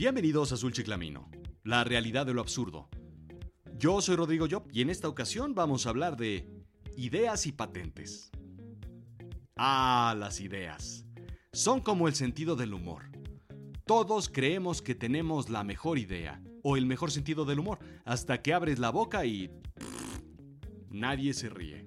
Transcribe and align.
Bienvenidos 0.00 0.50
a 0.50 0.54
Azul 0.54 0.72
Chiclamino, 0.72 1.30
la 1.62 1.84
realidad 1.84 2.24
de 2.24 2.32
lo 2.32 2.40
absurdo. 2.40 2.88
Yo 3.76 4.00
soy 4.00 4.16
Rodrigo 4.16 4.46
Job 4.50 4.66
y 4.72 4.80
en 4.80 4.88
esta 4.88 5.08
ocasión 5.08 5.54
vamos 5.54 5.84
a 5.84 5.90
hablar 5.90 6.16
de 6.16 6.48
ideas 6.96 7.44
y 7.44 7.52
patentes. 7.52 8.30
Ah, 9.56 10.16
las 10.18 10.40
ideas. 10.40 11.04
Son 11.52 11.82
como 11.82 12.08
el 12.08 12.14
sentido 12.14 12.56
del 12.56 12.72
humor. 12.72 13.10
Todos 13.84 14.30
creemos 14.30 14.80
que 14.80 14.94
tenemos 14.94 15.50
la 15.50 15.64
mejor 15.64 15.98
idea 15.98 16.40
o 16.62 16.78
el 16.78 16.86
mejor 16.86 17.10
sentido 17.10 17.44
del 17.44 17.58
humor 17.58 17.78
hasta 18.06 18.40
que 18.40 18.54
abres 18.54 18.78
la 18.78 18.88
boca 18.88 19.26
y... 19.26 19.50
nadie 20.88 21.34
se 21.34 21.50
ríe. 21.50 21.84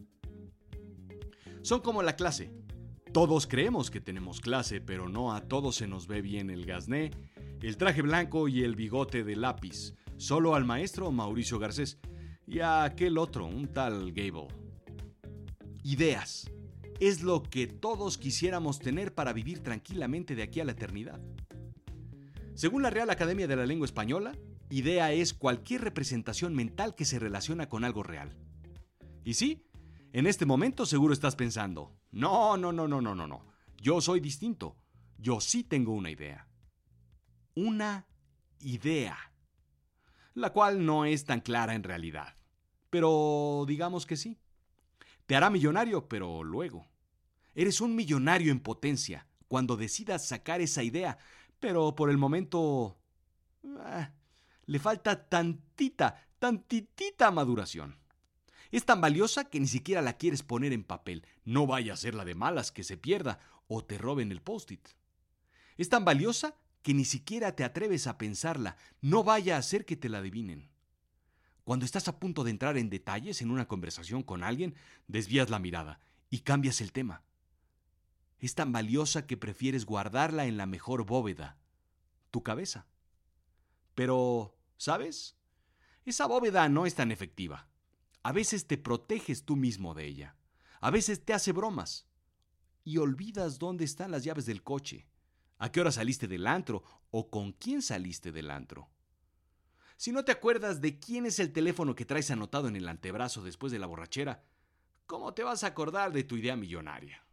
Son 1.63 1.81
como 1.81 2.03
la 2.03 2.15
clase. 2.15 2.53
Todos 3.11 3.47
creemos 3.47 3.89
que 3.89 4.01
tenemos 4.01 4.39
clase, 4.39 4.81
pero 4.81 5.09
no 5.09 5.33
a 5.33 5.41
todos 5.41 5.77
se 5.77 5.87
nos 5.87 6.05
ve 6.05 6.21
bien 6.21 6.51
el 6.51 6.67
gasné, 6.67 7.09
el 7.63 7.77
traje 7.77 8.01
blanco 8.01 8.49
y 8.49 8.61
el 8.63 8.75
bigote 8.75 9.23
de 9.23 9.37
lápiz. 9.37 9.95
Solo 10.17 10.53
al 10.53 10.65
maestro 10.65 11.11
Mauricio 11.11 11.59
Garcés 11.59 11.97
y 12.45 12.59
a 12.59 12.83
aquel 12.83 13.17
otro, 13.17 13.45
un 13.45 13.69
tal 13.69 14.11
Gable. 14.11 14.49
Ideas. 15.81 16.51
Es 16.99 17.23
lo 17.23 17.41
que 17.41 17.67
todos 17.67 18.17
quisiéramos 18.17 18.79
tener 18.79 19.15
para 19.15 19.31
vivir 19.31 19.61
tranquilamente 19.61 20.35
de 20.35 20.43
aquí 20.43 20.59
a 20.59 20.65
la 20.65 20.73
eternidad. 20.73 21.21
Según 22.53 22.83
la 22.83 22.89
Real 22.89 23.09
Academia 23.09 23.47
de 23.47 23.55
la 23.55 23.65
Lengua 23.65 23.85
Española, 23.85 24.33
idea 24.69 25.13
es 25.13 25.33
cualquier 25.33 25.81
representación 25.81 26.53
mental 26.53 26.95
que 26.95 27.05
se 27.05 27.17
relaciona 27.17 27.69
con 27.69 27.85
algo 27.85 28.03
real. 28.03 28.35
Y 29.23 29.35
sí, 29.35 29.65
en 30.11 30.27
este 30.27 30.45
momento 30.45 30.85
seguro 30.85 31.13
estás 31.13 31.37
pensando, 31.37 31.93
no, 32.11 32.57
no, 32.57 32.73
no, 32.73 32.89
no, 32.89 32.99
no, 32.99 33.15
no, 33.15 33.25
no, 33.25 33.45
yo 33.81 34.01
soy 34.01 34.19
distinto, 34.19 34.75
yo 35.17 35.39
sí 35.39 35.63
tengo 35.63 35.93
una 35.93 36.11
idea. 36.11 36.49
Una 37.55 38.07
idea, 38.59 39.17
la 40.33 40.51
cual 40.51 40.85
no 40.85 41.05
es 41.05 41.25
tan 41.25 41.41
clara 41.41 41.75
en 41.75 41.83
realidad, 41.83 42.35
pero 42.89 43.65
digamos 43.67 44.05
que 44.05 44.17
sí. 44.17 44.39
Te 45.25 45.35
hará 45.35 45.49
millonario, 45.49 46.07
pero 46.07 46.43
luego. 46.43 46.87
Eres 47.55 47.81
un 47.81 47.95
millonario 47.95 48.51
en 48.51 48.59
potencia 48.59 49.27
cuando 49.47 49.77
decidas 49.77 50.25
sacar 50.25 50.61
esa 50.61 50.83
idea, 50.83 51.17
pero 51.59 51.95
por 51.95 52.09
el 52.09 52.17
momento... 52.17 52.97
Ah, 53.79 54.11
le 54.65 54.79
falta 54.79 55.29
tantita, 55.29 56.27
tantitita 56.39 57.31
maduración. 57.31 57.97
Es 58.71 58.85
tan 58.85 59.01
valiosa 59.01 59.49
que 59.49 59.59
ni 59.59 59.67
siquiera 59.67 60.01
la 60.01 60.17
quieres 60.17 60.41
poner 60.41 60.73
en 60.73 60.83
papel. 60.83 61.25
No 61.45 61.67
vaya 61.67 61.93
a 61.93 61.97
ser 61.97 62.15
la 62.15 62.25
de 62.25 62.33
malas 62.33 62.71
que 62.71 62.83
se 62.83 62.97
pierda 62.97 63.39
o 63.67 63.83
te 63.83 63.97
roben 63.97 64.31
el 64.31 64.41
post-it. 64.41 64.87
Es 65.77 65.89
tan 65.89 66.05
valiosa 66.05 66.55
que 66.83 66.93
ni 66.93 67.05
siquiera 67.05 67.55
te 67.55 67.63
atreves 67.63 68.05
a 68.07 68.17
pensarla. 68.17 68.77
No 69.01 69.23
vaya 69.23 69.57
a 69.57 69.61
ser 69.63 69.85
que 69.85 69.95
te 69.95 70.09
la 70.09 70.19
adivinen. 70.19 70.69
Cuando 71.63 71.85
estás 71.85 72.09
a 72.09 72.19
punto 72.19 72.43
de 72.43 72.51
entrar 72.51 72.77
en 72.77 72.89
detalles 72.89 73.41
en 73.41 73.49
una 73.49 73.67
conversación 73.67 74.21
con 74.21 74.43
alguien, 74.43 74.75
desvías 75.07 75.49
la 75.49 75.59
mirada 75.59 76.01
y 76.29 76.39
cambias 76.39 76.81
el 76.81 76.91
tema. 76.91 77.23
Es 78.37 78.53
tan 78.53 78.73
valiosa 78.73 79.25
que 79.25 79.37
prefieres 79.37 79.85
guardarla 79.85 80.45
en 80.45 80.57
la 80.57 80.65
mejor 80.65 81.05
bóveda, 81.05 81.57
tu 82.31 82.43
cabeza. 82.43 82.85
Pero, 83.95 84.57
¿sabes? 84.75 85.37
Esa 86.03 86.25
bóveda 86.25 86.67
no 86.67 86.85
es 86.85 86.95
tan 86.95 87.13
efectiva. 87.13 87.69
A 88.23 88.33
veces 88.33 88.67
te 88.67 88.77
proteges 88.77 89.45
tú 89.45 89.55
mismo 89.55 89.93
de 89.93 90.05
ella. 90.05 90.35
A 90.81 90.91
veces 90.91 91.23
te 91.23 91.33
hace 91.33 91.53
bromas. 91.53 92.07
Y 92.83 92.97
olvidas 92.97 93.57
dónde 93.57 93.85
están 93.85 94.11
las 94.11 94.25
llaves 94.25 94.45
del 94.45 94.63
coche, 94.63 95.07
a 95.63 95.71
qué 95.71 95.79
hora 95.79 95.93
saliste 95.93 96.27
del 96.27 96.45
antro 96.45 96.83
o 97.09 97.29
con 97.29 97.53
quién 97.53 97.81
saliste 97.81 98.33
del 98.33 98.51
antro. 98.51 98.89
Si 99.95 100.11
no 100.11 100.25
te 100.25 100.33
acuerdas 100.33 100.81
de 100.81 100.99
quién 100.99 101.25
es 101.25 101.39
el 101.39 101.53
teléfono 101.53 101.95
que 101.95 102.03
traes 102.03 102.29
anotado 102.31 102.67
en 102.67 102.75
el 102.75 102.89
antebrazo 102.89 103.41
después 103.41 103.71
de 103.71 103.79
la 103.79 103.87
borrachera, 103.87 104.43
¿cómo 105.05 105.33
te 105.33 105.41
vas 105.41 105.63
a 105.63 105.67
acordar 105.67 106.11
de 106.11 106.25
tu 106.25 106.35
idea 106.35 106.57
millonaria? 106.57 107.25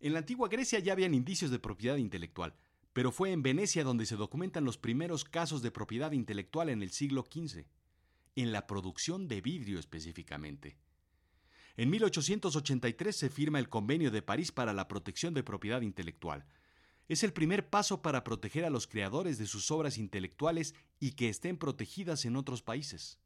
En 0.00 0.12
la 0.12 0.18
antigua 0.18 0.48
Grecia 0.48 0.80
ya 0.80 0.92
habían 0.92 1.14
indicios 1.14 1.52
de 1.52 1.60
propiedad 1.60 1.98
intelectual, 1.98 2.56
pero 2.92 3.12
fue 3.12 3.30
en 3.30 3.44
Venecia 3.44 3.84
donde 3.84 4.04
se 4.04 4.16
documentan 4.16 4.64
los 4.64 4.76
primeros 4.76 5.22
casos 5.22 5.62
de 5.62 5.70
propiedad 5.70 6.10
intelectual 6.10 6.68
en 6.68 6.82
el 6.82 6.90
siglo 6.90 7.28
XV, 7.32 7.64
en 8.34 8.50
la 8.50 8.66
producción 8.66 9.28
de 9.28 9.40
vidrio 9.40 9.78
específicamente. 9.78 10.78
En 11.76 11.90
1883 11.90 13.16
se 13.16 13.30
firma 13.30 13.58
el 13.58 13.68
Convenio 13.68 14.10
de 14.10 14.22
París 14.22 14.52
para 14.52 14.72
la 14.72 14.88
protección 14.88 15.34
de 15.34 15.42
propiedad 15.42 15.82
intelectual. 15.82 16.44
Es 17.08 17.24
el 17.24 17.32
primer 17.32 17.68
paso 17.68 18.02
para 18.02 18.22
proteger 18.22 18.64
a 18.64 18.70
los 18.70 18.86
creadores 18.86 19.38
de 19.38 19.46
sus 19.46 19.70
obras 19.70 19.98
intelectuales 19.98 20.74
y 20.98 21.12
que 21.12 21.28
estén 21.28 21.56
protegidas 21.56 22.24
en 22.24 22.36
otros 22.36 22.62
países. 22.62 23.18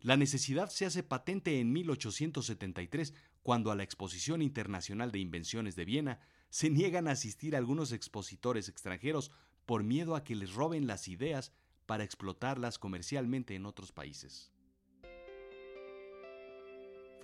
La 0.00 0.18
necesidad 0.18 0.68
se 0.68 0.84
hace 0.84 1.02
patente 1.02 1.60
en 1.60 1.72
1873, 1.72 3.14
cuando 3.42 3.70
a 3.70 3.74
la 3.74 3.84
Exposición 3.84 4.42
Internacional 4.42 5.10
de 5.10 5.18
Invenciones 5.18 5.76
de 5.76 5.86
Viena 5.86 6.20
se 6.50 6.68
niegan 6.68 7.08
a 7.08 7.12
asistir 7.12 7.56
algunos 7.56 7.90
expositores 7.90 8.68
extranjeros 8.68 9.30
por 9.64 9.82
miedo 9.82 10.14
a 10.14 10.22
que 10.22 10.34
les 10.34 10.52
roben 10.52 10.86
las 10.86 11.08
ideas 11.08 11.52
para 11.86 12.04
explotarlas 12.04 12.78
comercialmente 12.78 13.54
en 13.54 13.64
otros 13.64 13.92
países. 13.92 14.53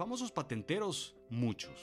Famosos 0.00 0.33
patenteros, 0.33 1.15
muchos. 1.28 1.78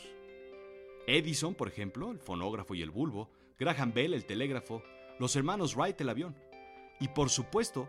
Edison, 1.05 1.53
por 1.53 1.67
ejemplo, 1.67 2.09
el 2.09 2.17
fonógrafo 2.17 2.73
y 2.73 2.81
el 2.81 2.89
bulbo, 2.89 3.29
Graham 3.59 3.93
Bell, 3.93 4.15
el 4.15 4.25
telégrafo, 4.25 4.81
los 5.19 5.35
hermanos 5.35 5.75
Wright, 5.75 6.01
el 6.01 6.09
avión. 6.09 6.35
Y 6.99 7.09
por 7.09 7.29
supuesto, 7.29 7.87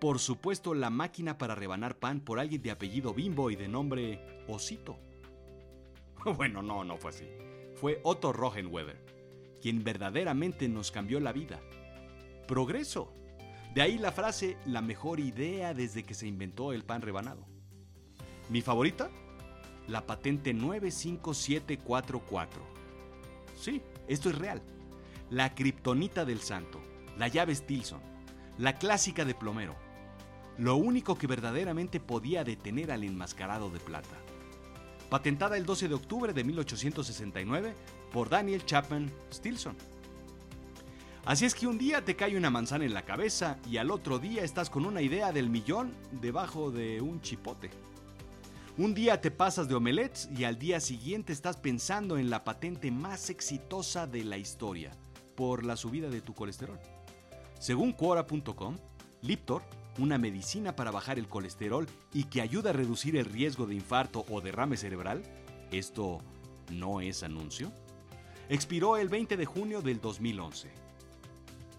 por 0.00 0.20
supuesto, 0.20 0.72
la 0.72 0.88
máquina 0.88 1.36
para 1.36 1.54
rebanar 1.54 1.98
pan 1.98 2.20
por 2.20 2.40
alguien 2.40 2.62
de 2.62 2.70
apellido 2.70 3.12
Bimbo 3.12 3.50
y 3.50 3.56
de 3.56 3.68
nombre 3.68 4.42
Osito. 4.48 4.98
Bueno, 6.24 6.62
no, 6.62 6.82
no 6.82 6.96
fue 6.96 7.10
así. 7.10 7.28
Fue 7.74 8.00
Otto 8.04 8.32
Rogenweber, 8.32 9.04
quien 9.60 9.84
verdaderamente 9.84 10.66
nos 10.66 10.90
cambió 10.90 11.20
la 11.20 11.34
vida. 11.34 11.60
Progreso. 12.46 13.12
De 13.74 13.82
ahí 13.82 13.98
la 13.98 14.12
frase, 14.12 14.56
la 14.64 14.80
mejor 14.80 15.20
idea 15.20 15.74
desde 15.74 16.04
que 16.04 16.14
se 16.14 16.26
inventó 16.26 16.72
el 16.72 16.84
pan 16.84 17.02
rebanado. 17.02 17.46
¿Mi 18.48 18.62
favorita? 18.62 19.10
La 19.88 20.06
patente 20.06 20.54
95744. 20.54 22.62
Sí, 23.56 23.82
esto 24.06 24.30
es 24.30 24.38
real. 24.38 24.62
La 25.30 25.56
kriptonita 25.56 26.24
del 26.24 26.38
santo, 26.38 26.80
la 27.18 27.26
llave 27.26 27.52
Stilson, 27.54 28.00
la 28.58 28.76
clásica 28.76 29.24
de 29.24 29.34
plomero 29.34 29.88
lo 30.58 30.76
único 30.76 31.16
que 31.16 31.28
verdaderamente 31.28 32.00
podía 32.00 32.44
detener 32.44 32.90
al 32.90 33.04
enmascarado 33.04 33.70
de 33.70 33.78
plata. 33.78 34.16
Patentada 35.08 35.56
el 35.56 35.64
12 35.64 35.88
de 35.88 35.94
octubre 35.94 36.32
de 36.32 36.44
1869 36.44 37.74
por 38.12 38.28
Daniel 38.28 38.66
Chapman 38.66 39.10
Stilson. 39.32 39.76
Así 41.24 41.46
es 41.46 41.54
que 41.54 41.66
un 41.66 41.78
día 41.78 42.04
te 42.04 42.16
cae 42.16 42.36
una 42.36 42.50
manzana 42.50 42.84
en 42.84 42.94
la 42.94 43.04
cabeza 43.04 43.58
y 43.70 43.76
al 43.76 43.90
otro 43.90 44.18
día 44.18 44.42
estás 44.42 44.68
con 44.68 44.84
una 44.84 45.00
idea 45.00 45.32
del 45.32 45.48
millón 45.48 45.94
debajo 46.10 46.70
de 46.70 47.00
un 47.00 47.20
chipote. 47.20 47.70
Un 48.78 48.94
día 48.94 49.20
te 49.20 49.32
pasas 49.32 49.66
de 49.66 49.74
omelets 49.74 50.28
y 50.38 50.44
al 50.44 50.56
día 50.56 50.78
siguiente 50.78 51.32
estás 51.32 51.56
pensando 51.56 52.16
en 52.16 52.30
la 52.30 52.44
patente 52.44 52.92
más 52.92 53.28
exitosa 53.28 54.06
de 54.06 54.22
la 54.22 54.38
historia 54.38 54.92
por 55.34 55.64
la 55.64 55.74
subida 55.74 56.08
de 56.08 56.20
tu 56.20 56.32
colesterol. 56.32 56.78
Según 57.58 57.92
Quora.com, 57.92 58.78
Liptor 59.20 59.64
una 59.98 60.16
medicina 60.16 60.76
para 60.76 60.92
bajar 60.92 61.18
el 61.18 61.26
colesterol 61.26 61.88
y 62.14 62.24
que 62.24 62.40
ayuda 62.40 62.70
a 62.70 62.72
reducir 62.72 63.16
el 63.16 63.24
riesgo 63.24 63.66
de 63.66 63.74
infarto 63.74 64.24
o 64.30 64.40
derrame 64.40 64.76
cerebral? 64.76 65.24
¿Esto 65.72 66.20
no 66.70 67.00
es 67.00 67.24
anuncio? 67.24 67.72
Expiró 68.48 68.96
el 68.96 69.08
20 69.08 69.36
de 69.36 69.44
junio 69.44 69.82
del 69.82 70.00
2011. 70.00 70.70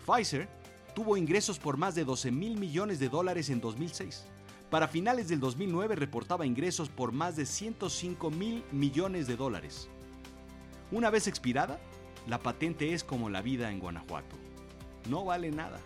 Pfizer 0.05 0.49
tuvo 0.93 1.15
ingresos 1.15 1.59
por 1.59 1.77
más 1.77 1.95
de 1.95 2.03
12 2.03 2.29
mil 2.31 2.59
millones 2.59 2.99
de 2.99 3.07
dólares 3.07 3.49
en 3.49 3.61
2006. 3.61 4.25
Para 4.69 4.87
finales 4.87 5.27
del 5.27 5.39
2009 5.39 5.95
reportaba 5.95 6.45
ingresos 6.45 6.89
por 6.89 7.11
más 7.11 7.35
de 7.35 7.47
105 7.47 8.29
mil 8.29 8.63
millones 8.71 9.25
de 9.25 9.35
dólares. 9.35 9.89
Una 10.91 11.09
vez 11.09 11.27
expirada, 11.27 11.79
la 12.27 12.39
patente 12.39 12.93
es 12.93 13.03
como 13.03 13.29
la 13.29 13.41
vida 13.41 13.71
en 13.71 13.79
Guanajuato. 13.79 14.35
No 15.09 15.25
vale 15.25 15.49
nada. 15.49 15.79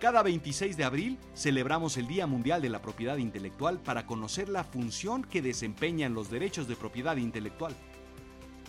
Cada 0.00 0.22
26 0.22 0.76
de 0.76 0.84
abril 0.84 1.18
celebramos 1.34 1.96
el 1.96 2.06
Día 2.06 2.28
Mundial 2.28 2.62
de 2.62 2.68
la 2.68 2.82
Propiedad 2.82 3.16
Intelectual 3.16 3.80
para 3.80 4.06
conocer 4.06 4.48
la 4.48 4.62
función 4.62 5.24
que 5.24 5.42
desempeñan 5.42 6.14
los 6.14 6.30
derechos 6.30 6.68
de 6.68 6.76
propiedad 6.76 7.16
intelectual. 7.16 7.74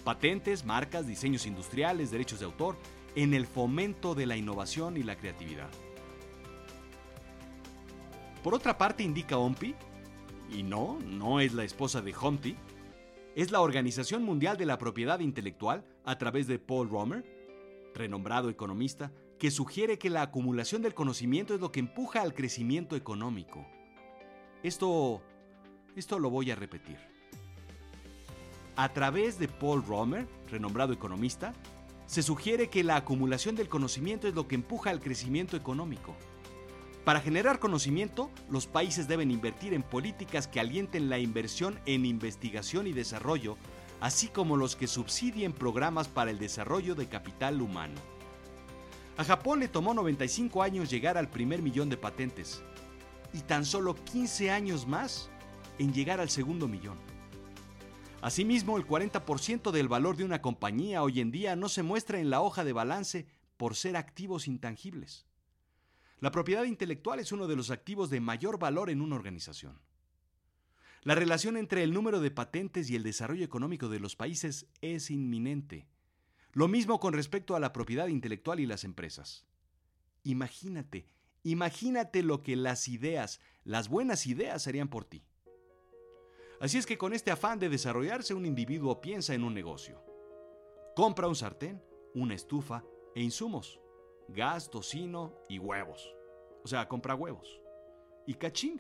Patentes, 0.04 0.66
marcas, 0.66 1.06
diseños 1.06 1.46
industriales, 1.46 2.10
derechos 2.10 2.40
de 2.40 2.46
autor, 2.46 2.78
en 3.16 3.34
el 3.34 3.46
fomento 3.46 4.16
de 4.16 4.26
la 4.26 4.38
innovación 4.38 4.98
y 4.98 5.04
la 5.04 5.16
creatividad. 5.16 5.70
Por 8.46 8.54
otra 8.54 8.78
parte, 8.78 9.02
indica 9.02 9.40
OMPI, 9.40 9.74
y 10.52 10.62
no, 10.62 11.00
no 11.00 11.40
es 11.40 11.56
la 11.56 11.64
esposa 11.64 12.04
de 12.04 12.16
Humpty, 12.16 12.56
es 13.36 13.50
la 13.50 13.60
Organización 13.60 14.22
Mundial 14.22 14.56
de 14.56 14.68
la 14.68 14.78
Propiedad 14.78 15.20
Intelectual, 15.20 15.84
a 16.04 16.20
través 16.20 16.46
de 16.46 16.60
Paul 16.60 16.92
Romer, 16.92 17.26
renombrado 17.96 18.52
economista, 18.52 19.12
que 19.40 19.50
sugiere 19.50 19.98
que 19.98 20.12
la 20.12 20.22
acumulación 20.22 20.84
del 20.84 20.94
conocimiento 20.94 21.56
es 21.56 21.60
lo 21.60 21.72
que 21.72 21.80
empuja 21.80 22.22
al 22.22 22.36
crecimiento 22.36 22.96
económico. 22.96 23.66
Esto, 24.62 25.24
esto 25.96 26.20
lo 26.20 26.30
voy 26.30 26.52
a 26.52 26.56
repetir. 26.56 27.00
A 28.76 28.94
través 28.94 29.40
de 29.40 29.48
Paul 29.48 29.84
Romer, 29.84 30.28
renombrado 30.52 30.94
economista, 30.94 31.52
se 32.06 32.22
sugiere 32.22 32.70
que 32.70 32.84
la 32.84 32.98
acumulación 32.98 33.56
del 33.56 33.70
conocimiento 33.70 34.28
es 34.28 34.36
lo 34.36 34.48
que 34.48 34.54
empuja 34.54 34.92
al 34.92 35.00
crecimiento 35.00 35.58
económico. 35.58 36.16
Para 37.06 37.22
generar 37.22 37.60
conocimiento, 37.60 38.32
los 38.50 38.66
países 38.66 39.08
deben 39.08 39.30
invertir 39.30 39.76
en 39.76 39.84
políticas 39.84 40.48
que 40.48 40.60
alienten 40.60 41.08
la 41.08 41.20
inversión 41.20 41.80
en 41.86 42.04
investigación 42.04 42.88
y 42.88 42.94
desarrollo, 42.94 43.58
así 44.02 44.28
como 44.28 44.58
los 44.58 44.76
que 44.76 44.88
subsidien 44.88 45.54
programas 45.54 46.08
para 46.08 46.32
el 46.32 46.40
desarrollo 46.40 46.96
de 46.96 47.06
capital 47.06 47.62
humano. 47.62 47.94
A 49.18 49.24
Japón 49.24 49.60
le 49.60 49.68
tomó 49.68 49.94
95 49.94 50.64
años 50.64 50.90
llegar 50.90 51.16
al 51.16 51.30
primer 51.30 51.62
millón 51.62 51.90
de 51.90 51.98
patentes 51.98 52.64
y 53.34 53.42
tan 53.42 53.66
solo 53.66 53.94
15 53.94 54.50
años 54.50 54.88
más 54.88 55.30
en 55.78 55.94
llegar 55.94 56.20
al 56.20 56.32
segundo 56.32 56.68
millón. 56.68 56.98
Asimismo, 58.24 58.78
el 58.78 58.88
40% 58.88 59.70
del 59.70 59.88
valor 59.88 60.18
de 60.18 60.26
una 60.26 60.42
compañía 60.42 61.04
hoy 61.04 61.20
en 61.20 61.30
día 61.30 61.56
no 61.56 61.70
se 61.70 61.84
muestra 61.84 62.20
en 62.20 62.32
la 62.32 62.42
hoja 62.42 62.64
de 62.64 62.74
balance 62.74 63.28
por 63.58 63.76
ser 63.76 63.96
activos 63.96 64.48
intangibles. 64.48 65.28
La 66.20 66.32
propiedad 66.32 66.64
intelectual 66.64 67.20
es 67.20 67.32
uno 67.32 67.48
de 67.48 67.56
los 67.56 67.72
activos 67.72 68.10
de 68.10 68.22
mayor 68.22 68.58
valor 68.58 68.90
en 68.90 69.02
una 69.02 69.16
organización. 69.16 69.80
La 71.04 71.14
relación 71.14 71.56
entre 71.58 71.84
el 71.84 71.94
número 71.94 72.20
de 72.20 72.32
patentes 72.32 72.90
y 72.90 72.96
el 72.96 73.04
desarrollo 73.04 73.46
económico 73.46 73.90
de 73.90 74.00
los 74.00 74.16
países 74.16 74.68
es 74.82 75.12
inminente. 75.12 75.88
Lo 76.54 76.68
mismo 76.68 77.00
con 77.00 77.14
respecto 77.14 77.56
a 77.56 77.60
la 77.60 77.74
propiedad 77.74 78.08
intelectual 78.08 78.60
y 78.60 78.66
las 78.66 78.84
empresas. 78.86 79.46
Imagínate, 80.24 81.08
imagínate 81.44 82.24
lo 82.24 82.42
que 82.42 82.56
las 82.56 82.88
ideas, 82.88 83.40
las 83.64 83.90
buenas 83.90 84.26
ideas 84.26 84.68
harían 84.68 84.88
por 84.88 85.06
ti. 85.06 85.24
Así 86.60 86.78
es 86.78 86.86
que 86.86 86.98
con 86.98 87.14
este 87.14 87.30
afán 87.30 87.60
de 87.60 87.70
desarrollarse 87.70 88.34
un 88.34 88.46
individuo 88.46 89.02
piensa 89.02 89.36
en 89.36 89.44
un 89.44 89.54
negocio. 89.54 90.02
Compra 90.96 91.28
un 91.28 91.36
sartén, 91.36 91.84
una 92.14 92.34
estufa 92.34 92.84
e 93.14 93.22
insumos, 93.22 93.80
gas, 94.28 94.70
tocino 94.70 95.34
y 95.50 95.60
huevos. 95.60 96.14
O 96.64 96.68
sea, 96.68 96.88
compra 96.88 97.16
huevos. 97.16 97.62
Y 98.26 98.36
caching, 98.36 98.78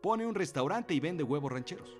pone 0.00 0.26
un 0.26 0.34
restaurante 0.34 0.94
y 0.94 1.00
vende 1.00 1.22
huevos 1.22 1.52
rancheros. 1.52 1.96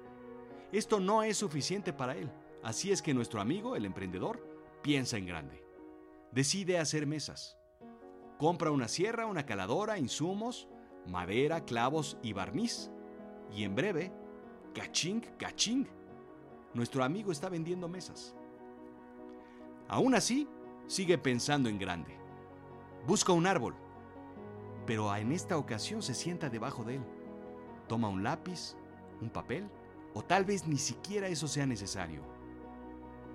Esto 0.72 1.00
no 1.00 1.22
es 1.22 1.36
suficiente 1.36 1.92
para 1.92 2.16
él, 2.16 2.30
así 2.62 2.92
es 2.92 3.02
que 3.02 3.14
nuestro 3.14 3.40
amigo, 3.40 3.76
el 3.76 3.84
emprendedor, 3.84 4.40
piensa 4.82 5.18
en 5.18 5.26
grande. 5.26 5.64
Decide 6.32 6.78
hacer 6.78 7.06
mesas. 7.06 7.58
Compra 8.38 8.70
una 8.70 8.88
sierra, 8.88 9.26
una 9.26 9.44
caladora, 9.44 9.98
insumos, 9.98 10.68
madera, 11.06 11.64
clavos 11.64 12.16
y 12.22 12.32
barniz. 12.32 12.90
Y 13.52 13.64
en 13.64 13.74
breve 13.74 14.12
Caching, 14.74 15.20
caching. 15.36 15.84
Nuestro 16.74 17.02
amigo 17.02 17.32
está 17.32 17.48
vendiendo 17.48 17.88
mesas. 17.88 18.36
Aún 19.88 20.14
así, 20.14 20.46
sigue 20.86 21.18
pensando 21.18 21.68
en 21.68 21.78
grande. 21.78 22.19
Busca 23.06 23.32
un 23.32 23.46
árbol, 23.46 23.74
pero 24.86 25.14
en 25.16 25.32
esta 25.32 25.56
ocasión 25.56 26.02
se 26.02 26.14
sienta 26.14 26.48
debajo 26.50 26.84
de 26.84 26.96
él. 26.96 27.02
Toma 27.88 28.08
un 28.08 28.22
lápiz, 28.22 28.76
un 29.20 29.30
papel, 29.30 29.68
o 30.14 30.22
tal 30.22 30.44
vez 30.44 30.66
ni 30.66 30.78
siquiera 30.78 31.28
eso 31.28 31.48
sea 31.48 31.66
necesario. 31.66 32.22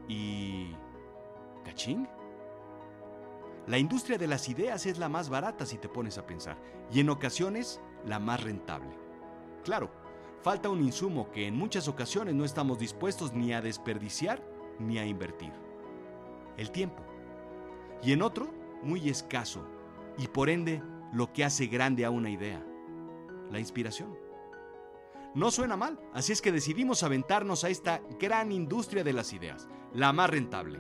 Y... 0.08 0.76
¿Caching? 1.64 2.06
La 3.68 3.80
industria 3.80 4.20
de 4.20 4.28
las 4.28 4.48
ideas 4.50 4.86
es 4.86 5.00
la 5.00 5.10
más 5.10 5.30
barata 5.30 5.66
si 5.66 5.78
te 5.78 5.90
pones 5.90 6.20
a 6.20 6.26
pensar, 6.26 6.58
y 6.92 7.00
en 7.00 7.10
ocasiones 7.10 7.82
la 8.06 8.20
más 8.20 8.44
rentable. 8.44 8.96
Claro, 9.64 9.90
falta 10.44 10.70
un 10.70 10.84
insumo 10.84 11.32
que 11.32 11.48
en 11.48 11.56
muchas 11.56 11.88
ocasiones 11.88 12.36
no 12.36 12.46
estamos 12.46 12.78
dispuestos 12.78 13.34
ni 13.34 13.54
a 13.54 13.62
desperdiciar 13.62 14.44
ni 14.78 15.00
a 15.00 15.06
invertir. 15.06 15.52
El 16.58 16.70
tiempo. 16.70 17.02
Y 18.04 18.12
en 18.12 18.22
otro, 18.22 18.54
muy 18.86 19.10
escaso, 19.10 19.68
y 20.18 20.28
por 20.28 20.50
ende 20.50 20.82
lo 21.12 21.34
que 21.34 21.44
hace 21.44 21.68
grande 21.68 22.06
a 22.06 22.12
una 22.12 22.30
idea, 22.30 22.66
la 23.52 23.60
inspiración. 23.60 24.18
No 25.34 25.52
suena 25.52 25.76
mal, 25.76 26.00
así 26.14 26.32
es 26.32 26.42
que 26.42 26.52
decidimos 26.52 27.04
aventarnos 27.04 27.64
a 27.64 27.70
esta 27.70 28.02
gran 28.20 28.52
industria 28.52 29.04
de 29.04 29.12
las 29.12 29.34
ideas, 29.34 29.68
la 29.94 30.14
más 30.14 30.30
rentable. 30.30 30.80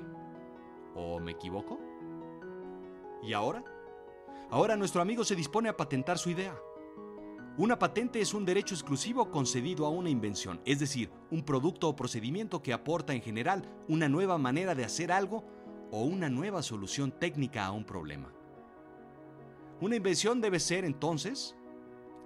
¿O 0.95 1.19
me 1.19 1.33
equivoco? 1.33 1.77
¿Y 3.21 3.33
ahora? 3.33 3.63
Ahora 4.49 4.77
nuestro 4.77 5.01
amigo 5.01 5.25
se 5.25 5.35
dispone 5.35 5.67
a 5.67 5.75
patentar 5.75 6.17
su 6.17 6.29
idea. 6.29 6.55
Una 7.57 7.79
patente 7.79 8.21
es 8.21 8.33
un 8.33 8.45
derecho 8.45 8.75
exclusivo 8.75 9.31
concedido 9.31 9.85
a 9.85 9.89
una 9.89 10.09
invención, 10.09 10.61
es 10.65 10.79
decir, 10.79 11.09
un 11.31 11.43
producto 11.43 11.89
o 11.89 11.95
procedimiento 11.95 12.61
que 12.61 12.73
aporta 12.73 13.13
en 13.13 13.21
general 13.21 13.67
una 13.87 14.07
nueva 14.07 14.37
manera 14.37 14.75
de 14.75 14.85
hacer 14.85 15.11
algo 15.11 15.45
o 15.91 16.03
una 16.03 16.29
nueva 16.29 16.61
solución 16.61 17.11
técnica 17.11 17.65
a 17.65 17.71
un 17.71 17.85
problema. 17.85 18.31
Una 19.81 19.95
invención 19.95 20.41
debe 20.41 20.59
ser 20.59 20.85
entonces 20.85 21.55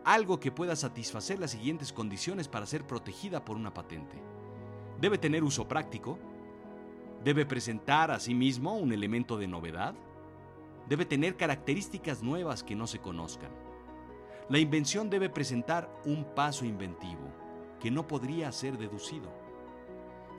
algo 0.05 0.39
que 0.39 0.51
pueda 0.51 0.75
satisfacer 0.75 1.39
las 1.39 1.51
siguientes 1.51 1.91
condiciones 1.91 2.47
para 2.47 2.65
ser 2.65 2.85
protegida 2.85 3.43
por 3.43 3.57
una 3.57 3.73
patente. 3.73 4.17
Debe 5.01 5.17
tener 5.17 5.43
uso 5.43 5.67
práctico, 5.67 6.17
debe 7.23 7.45
presentar 7.45 8.11
a 8.11 8.19
sí 8.19 8.33
mismo 8.33 8.77
un 8.77 8.93
elemento 8.93 9.37
de 9.37 9.47
novedad, 9.47 9.95
debe 10.87 11.05
tener 11.05 11.35
características 11.37 12.23
nuevas 12.23 12.63
que 12.63 12.75
no 12.75 12.87
se 12.87 12.99
conozcan 12.99 13.51
la 14.49 14.57
invención 14.57 15.11
debe 15.11 15.29
presentar 15.29 15.87
un 16.05 16.23
paso 16.33 16.65
inventivo 16.65 17.21
que 17.79 17.91
no 17.91 18.07
podría 18.07 18.51
ser 18.51 18.79
deducido. 18.79 19.31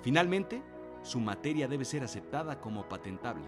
Finalmente, 0.02 0.62
su 1.02 1.20
materia 1.20 1.68
debe 1.68 1.84
ser 1.84 2.02
aceptada 2.02 2.60
como 2.60 2.88
patentable. 2.88 3.44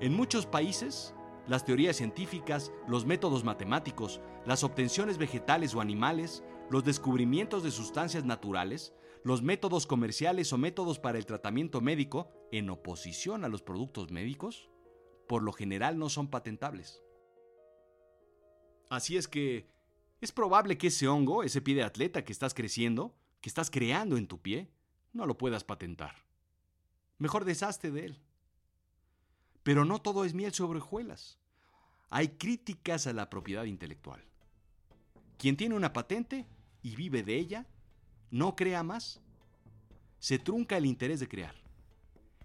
En 0.00 0.14
muchos 0.14 0.46
países, 0.46 1.14
las 1.46 1.64
teorías 1.64 1.96
científicas, 1.96 2.72
los 2.88 3.06
métodos 3.06 3.44
matemáticos, 3.44 4.20
las 4.46 4.64
obtenciones 4.64 5.18
vegetales 5.18 5.74
o 5.74 5.80
animales, 5.80 6.42
los 6.70 6.84
descubrimientos 6.84 7.62
de 7.62 7.70
sustancias 7.70 8.24
naturales, 8.24 8.94
los 9.22 9.42
métodos 9.42 9.86
comerciales 9.86 10.52
o 10.52 10.58
métodos 10.58 10.98
para 10.98 11.18
el 11.18 11.26
tratamiento 11.26 11.80
médico, 11.80 12.30
en 12.52 12.68
oposición 12.70 13.44
a 13.44 13.48
los 13.48 13.62
productos 13.62 14.10
médicos, 14.10 14.68
por 15.28 15.42
lo 15.42 15.52
general 15.52 15.98
no 15.98 16.08
son 16.08 16.28
patentables. 16.28 17.02
Así 18.90 19.16
es 19.16 19.28
que 19.28 19.66
es 20.20 20.32
probable 20.32 20.78
que 20.78 20.88
ese 20.88 21.08
hongo, 21.08 21.42
ese 21.42 21.60
pie 21.60 21.74
de 21.74 21.82
atleta 21.82 22.24
que 22.24 22.32
estás 22.32 22.54
creciendo, 22.54 23.14
que 23.40 23.48
estás 23.48 23.70
creando 23.70 24.16
en 24.16 24.26
tu 24.26 24.40
pie, 24.40 24.70
no 25.14 25.26
lo 25.26 25.38
puedas 25.38 25.64
patentar. 25.64 26.14
Mejor 27.18 27.44
deshazte 27.44 27.90
de 27.90 28.06
él. 28.06 28.20
Pero 29.62 29.84
no 29.84 30.02
todo 30.02 30.24
es 30.24 30.34
miel 30.34 30.52
sobre 30.52 30.80
hojuelas. 30.80 31.38
Hay 32.10 32.28
críticas 32.28 33.06
a 33.06 33.12
la 33.12 33.30
propiedad 33.30 33.64
intelectual. 33.64 34.22
Quien 35.38 35.56
tiene 35.56 35.74
una 35.74 35.92
patente 35.92 36.46
y 36.82 36.96
vive 36.96 37.22
de 37.22 37.36
ella, 37.36 37.66
no 38.30 38.56
crea 38.56 38.82
más. 38.82 39.20
Se 40.18 40.38
trunca 40.38 40.76
el 40.76 40.86
interés 40.86 41.20
de 41.20 41.28
crear. 41.28 41.54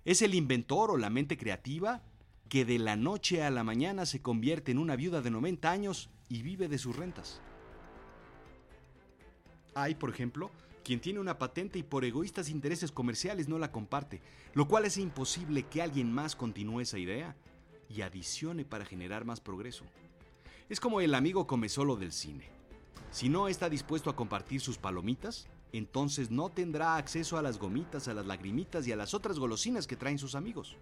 Es 0.05 0.21
el 0.21 0.33
inventor 0.33 0.91
o 0.91 0.97
la 0.97 1.09
mente 1.09 1.37
creativa 1.37 2.03
que 2.47 2.65
de 2.65 2.79
la 2.79 2.95
noche 2.95 3.43
a 3.43 3.51
la 3.51 3.63
mañana 3.63 4.05
se 4.05 4.21
convierte 4.21 4.71
en 4.71 4.79
una 4.79 4.95
viuda 4.95 5.21
de 5.21 5.29
90 5.29 5.69
años 5.69 6.09
y 6.29 6.41
vive 6.41 6.67
de 6.67 6.77
sus 6.77 6.95
rentas. 6.95 7.41
Hay, 9.75 9.95
por 9.95 10.09
ejemplo, 10.09 10.51
quien 10.83 10.99
tiene 10.99 11.19
una 11.19 11.37
patente 11.37 11.79
y 11.79 11.83
por 11.83 12.05
egoístas 12.05 12.49
intereses 12.49 12.91
comerciales 12.91 13.47
no 13.47 13.59
la 13.59 13.71
comparte, 13.71 14.21
lo 14.53 14.67
cual 14.67 14.85
es 14.85 14.97
imposible 14.97 15.63
que 15.63 15.81
alguien 15.81 16.11
más 16.11 16.35
continúe 16.35 16.81
esa 16.81 16.97
idea 16.97 17.35
y 17.89 18.01
adicione 18.01 18.65
para 18.65 18.85
generar 18.85 19.25
más 19.25 19.41
progreso. 19.41 19.85
Es 20.69 20.79
como 20.79 21.01
el 21.01 21.15
amigo 21.15 21.47
come 21.47 21.69
solo 21.69 21.95
del 21.95 22.11
cine. 22.11 22.47
Si 23.11 23.29
no 23.29 23.47
está 23.47 23.69
dispuesto 23.69 24.09
a 24.09 24.15
compartir 24.15 24.61
sus 24.61 24.77
palomitas, 24.77 25.47
entonces 25.73 26.29
no 26.29 26.49
tendrá 26.49 26.95
acceso 26.95 27.37
a 27.37 27.41
las 27.41 27.57
gomitas, 27.57 28.07
a 28.07 28.13
las 28.13 28.25
lagrimitas 28.25 28.87
y 28.87 28.91
a 28.91 28.95
las 28.95 29.13
otras 29.13 29.39
golosinas 29.39 29.87
que 29.87 29.95
traen 29.95 30.19
sus 30.19 30.35
amigos. 30.35 30.77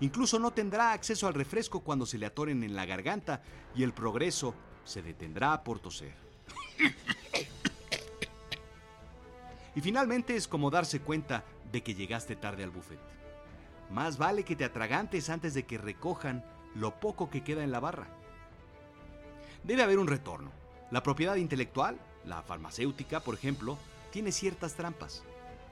Incluso 0.00 0.38
no 0.38 0.52
tendrá 0.52 0.92
acceso 0.92 1.26
al 1.26 1.34
refresco 1.34 1.80
cuando 1.80 2.06
se 2.06 2.18
le 2.18 2.26
atoren 2.26 2.62
en 2.62 2.74
la 2.74 2.86
garganta 2.86 3.42
y 3.74 3.82
el 3.82 3.92
progreso 3.92 4.54
se 4.84 5.02
detendrá 5.02 5.62
por 5.62 5.78
toser. 5.78 6.14
Y 9.80 9.82
finalmente 9.82 10.36
es 10.36 10.46
como 10.46 10.70
darse 10.70 11.00
cuenta 11.00 11.42
de 11.72 11.82
que 11.82 11.94
llegaste 11.94 12.36
tarde 12.36 12.64
al 12.64 12.70
buffet. 12.70 12.98
Más 13.90 14.18
vale 14.18 14.44
que 14.44 14.54
te 14.54 14.66
atragantes 14.66 15.30
antes 15.30 15.54
de 15.54 15.64
que 15.64 15.78
recojan 15.78 16.44
lo 16.74 17.00
poco 17.00 17.30
que 17.30 17.42
queda 17.42 17.64
en 17.64 17.70
la 17.70 17.80
barra. 17.80 18.06
Debe 19.64 19.82
haber 19.82 19.98
un 19.98 20.06
retorno. 20.06 20.52
La 20.90 21.02
propiedad 21.02 21.36
intelectual, 21.36 21.98
la 22.26 22.42
farmacéutica, 22.42 23.20
por 23.20 23.34
ejemplo, 23.34 23.78
tiene 24.10 24.32
ciertas 24.32 24.74
trampas. 24.74 25.22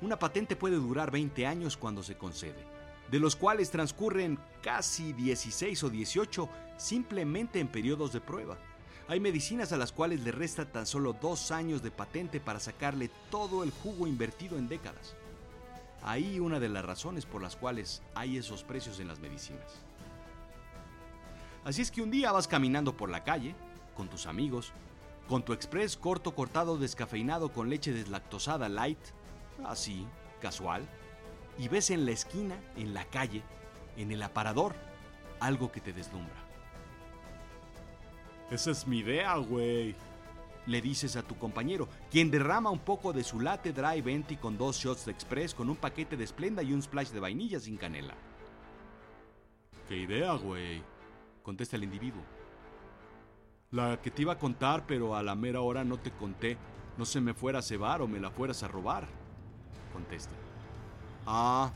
Una 0.01 0.19
patente 0.19 0.57
puede 0.57 0.77
durar 0.77 1.11
20 1.11 1.47
años 1.47 1.77
cuando 1.77 2.03
se 2.03 2.17
concede 2.17 2.65
de 3.11 3.21
los 3.21 3.37
cuales 3.37 3.71
transcurren 3.71 4.39
casi 4.63 5.13
16 5.13 5.83
o 5.85 5.91
18 5.91 6.49
simplemente 6.79 7.61
en 7.61 7.69
periodos 7.69 8.13
de 8.15 8.21
prueba. 8.21 8.57
Hay 9.09 9.21
medicinas 9.21 9.73
a 9.73 9.79
las 9.79 9.91
cuales 9.91 10.21
le 10.21 10.33
resta 10.33 10.67
tan 10.67 10.85
solo 10.85 11.15
dos 11.15 11.51
años 11.51 11.83
de 11.83 11.91
patente 11.91 12.41
para 12.41 12.61
sacarle 12.61 13.11
todo 13.31 13.65
el 13.65 13.71
jugo 13.71 14.07
invertido 14.07 14.59
en 14.59 14.69
décadas. 14.69 15.17
Ahí 16.03 16.39
una 16.39 16.61
de 16.61 16.69
las 16.69 16.85
razones 16.85 17.25
por 17.25 17.41
las 17.41 17.57
cuales 17.57 18.03
hay 18.15 18.37
esos 18.37 18.65
precios 18.65 19.01
en 19.01 19.09
las 19.09 19.19
medicinas. 19.19 19.81
Así 21.65 21.81
es 21.81 21.91
que 21.91 22.03
un 22.03 22.11
día 22.11 22.33
vas 22.33 22.47
caminando 22.47 22.99
por 22.99 23.09
la 23.09 23.25
calle, 23.25 23.55
con 23.97 24.09
tus 24.09 24.27
amigos, 24.27 24.73
con 25.27 25.43
tu 25.43 25.55
express 25.55 25.97
corto 25.97 26.35
cortado 26.35 26.77
descafeinado 26.77 27.51
con 27.51 27.71
leche 27.71 27.95
deslactosada 27.95 28.69
light, 28.69 28.99
así, 29.65 30.07
casual, 30.43 30.87
y 31.59 31.69
ves 31.69 31.89
en 31.89 32.05
la 32.05 32.13
esquina, 32.13 32.57
en 32.77 32.93
la 32.93 33.07
calle, 33.07 33.43
en 33.97 34.13
el 34.13 34.23
aparador, 34.23 34.75
algo 35.41 35.73
que 35.73 35.81
te 35.81 35.95
deslumbra. 35.95 36.48
Esa 38.51 38.71
es 38.71 38.87
mi 38.87 38.99
idea, 38.99 39.37
güey. 39.37 39.95
Le 40.67 40.81
dices 40.81 41.17
a 41.17 41.23
tu 41.23 41.37
compañero, 41.37 41.89
quien 42.11 42.31
derrama 42.31 42.71
un 42.71 42.81
poco 42.81 43.13
de 43.13 43.25
su 43.25 43.41
latte 43.41 43.73
dry 43.73 44.03
venti 44.03 44.37
con 44.37 44.59
dos 44.59 44.77
shots 44.79 45.07
de 45.07 45.13
express 45.13 45.55
con 45.55 45.71
un 45.71 45.77
paquete 45.77 46.17
de 46.17 46.25
esplenda 46.25 46.63
y 46.63 46.73
un 46.73 46.83
splash 46.83 47.09
de 47.09 47.21
vainilla 47.21 47.59
sin 47.59 47.77
canela. 47.77 48.15
¿Qué 49.89 49.97
idea, 49.97 50.35
güey? 50.35 50.83
Contesta 51.43 51.77
el 51.77 51.85
individuo. 51.85 52.23
La 53.71 54.01
que 54.01 54.11
te 54.11 54.23
iba 54.23 54.35
a 54.35 54.39
contar, 54.39 54.87
pero 54.87 55.15
a 55.15 55.23
la 55.23 55.35
mera 55.35 55.61
hora 55.61 55.85
no 55.85 55.99
te 55.99 56.11
conté. 56.11 56.59
No 56.99 57.05
se 57.05 57.21
me 57.21 57.33
fuera 57.33 57.61
a 57.61 57.63
cebar 57.63 58.03
o 58.03 58.09
me 58.09 58.21
la 58.21 58.31
fueras 58.31 58.63
a 58.63 58.69
robar. 58.69 59.09
Contesta. 59.93 60.35
Ah, 61.27 61.73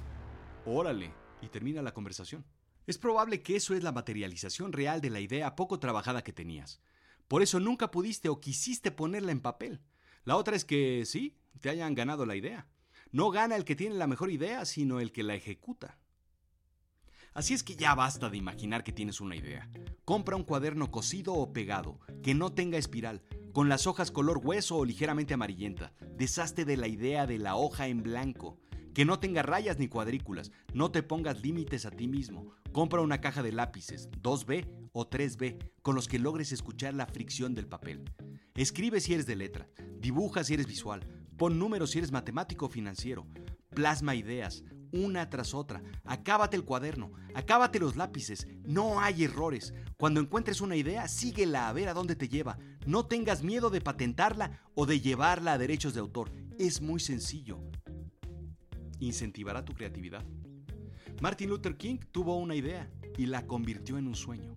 órale. 0.67 1.13
Y 1.41 1.49
termina 1.49 1.81
la 1.81 1.93
conversación. 1.93 2.45
Es 2.87 2.99
probable 2.99 3.43
que 3.43 3.57
eso 3.57 3.75
es 3.75 3.83
la 3.83 3.93
materialización 3.93 4.73
real 4.73 5.01
de 5.01 5.11
la 5.11 5.21
idea 5.21 5.55
poco 5.55 5.79
trabajada 5.79 6.23
que 6.23 6.33
tenías. 6.33 6.81
Por 7.29 7.43
eso 7.43 7.61
nunca 7.61 7.91
pudiste 7.91 8.29
o 8.29 8.41
quisiste 8.41 8.91
ponerla 8.91 9.33
en 9.33 9.41
papel. 9.41 9.81
La 10.25 10.37
otra 10.37 10.57
es 10.57 10.65
que 10.65 11.05
sí, 11.07 11.37
te 11.61 11.71
hayan 11.71 11.95
ganado 11.95 12.27
la 12.27 12.37
idea. 12.37 12.67
No 13.11 13.31
gana 13.31 13.57
el 13.57 13.65
que 13.65 13.77
tiene 13.77 13.95
la 13.97 14.07
mejor 14.07 14.31
idea, 14.31 14.65
sino 14.65 15.01
el 15.01 15.13
que 15.13 15.23
la 15.23 15.35
ejecuta. 15.35 15.99
Así 17.35 17.55
es 17.55 17.63
que 17.63 17.77
ya 17.77 17.95
basta 17.95 18.29
de 18.29 18.37
imaginar 18.37 18.85
que 18.85 18.93
tienes 18.93 19.21
una 19.21 19.37
idea. 19.37 19.71
Compra 20.05 20.37
un 20.37 20.45
cuaderno 20.45 20.91
cosido 20.91 21.35
o 21.35 21.53
pegado, 21.53 22.01
que 22.23 22.35
no 22.35 22.53
tenga 22.53 22.79
espiral, 22.79 23.23
con 23.53 23.69
las 23.69 23.87
hojas 23.87 24.11
color 24.11 24.41
hueso 24.43 24.77
o 24.77 24.85
ligeramente 24.85 25.35
amarillenta. 25.35 25.95
Deshazte 26.15 26.65
de 26.65 26.77
la 26.77 26.89
idea 26.89 27.27
de 27.27 27.39
la 27.39 27.57
hoja 27.57 27.89
en 27.89 28.03
blanco. 28.03 28.59
Que 28.95 29.07
no 29.07 29.19
tenga 29.19 29.43
rayas 29.43 29.79
ni 29.79 29.89
cuadrículas. 29.89 30.53
No 30.75 30.91
te 30.91 31.03
pongas 31.03 31.41
límites 31.41 31.87
a 31.87 31.91
ti 31.91 32.09
mismo. 32.09 32.53
Compra 32.73 33.01
una 33.01 33.23
caja 33.23 33.43
de 33.43 33.51
lápices, 33.51 34.11
2B 34.23 34.91
o 34.93 35.09
3B, 35.09 35.71
con 35.81 35.95
los 35.95 36.09
que 36.09 36.19
logres 36.19 36.53
escuchar 36.53 36.93
la 36.93 37.07
fricción 37.07 37.55
del 37.55 37.67
papel. 37.67 38.05
Escribe 38.55 39.01
si 39.01 39.15
eres 39.15 39.25
de 39.25 39.37
letra. 39.37 39.67
Dibuja 39.99 40.45
si 40.45 40.55
eres 40.55 40.67
visual. 40.67 41.07
Pon 41.39 41.59
números 41.59 41.93
si 41.93 41.99
eres 41.99 42.13
matemático 42.13 42.67
o 42.67 42.69
financiero. 42.69 43.27
Plasma 43.71 44.15
ideas, 44.15 44.63
una 44.93 45.31
tras 45.31 45.55
otra. 45.55 45.83
Acábate 46.05 46.59
el 46.59 46.65
cuaderno, 46.65 47.13
acábate 47.35 47.79
los 47.79 47.97
lápices. 47.97 48.47
No 48.65 49.01
hay 49.01 49.25
errores. 49.25 49.73
Cuando 49.97 50.21
encuentres 50.21 50.61
una 50.61 50.77
idea, 50.77 51.09
síguela 51.09 51.71
a 51.71 51.73
ver 51.73 51.89
a 51.89 51.95
dónde 51.95 52.15
te 52.15 52.29
lleva. 52.29 52.59
No 52.85 53.07
tengas 53.07 53.43
miedo 53.43 53.71
de 53.71 53.81
patentarla 53.81 54.61
o 54.75 54.85
de 54.85 55.01
llevarla 55.01 55.55
a 55.55 55.59
derechos 55.59 55.95
de 55.95 56.01
autor. 56.01 56.31
Es 56.59 56.83
muy 56.83 57.01
sencillo 57.01 57.59
incentivará 59.07 59.65
tu 59.65 59.75
creatividad. 59.75 60.25
Martin 61.21 61.51
Luther 61.51 61.77
King 61.77 61.99
tuvo 62.11 62.37
una 62.37 62.55
idea 62.55 62.91
y 63.17 63.27
la 63.27 63.47
convirtió 63.47 63.99
en 63.99 64.07
un 64.07 64.15
sueño. 64.15 64.57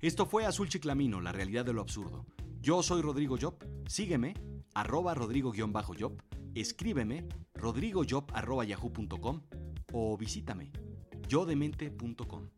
Esto 0.00 0.26
fue 0.26 0.44
Azul 0.44 0.68
Chiclamino, 0.68 1.20
la 1.20 1.32
realidad 1.32 1.64
de 1.64 1.72
lo 1.72 1.80
absurdo. 1.80 2.26
Yo 2.60 2.82
soy 2.82 3.02
Rodrigo 3.02 3.36
Job. 3.40 3.56
Sígueme, 3.86 4.34
arroba 4.74 5.14
rodrigo-job. 5.14 6.22
Escríbeme, 6.54 7.26
rodrigojob 7.54 8.30
arroba 8.32 8.64
yahoo.com 8.64 9.42
o 9.92 10.16
visítame, 10.16 10.72
yodemente.com. 11.28 12.48